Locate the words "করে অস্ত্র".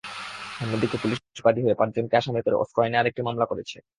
2.45-2.77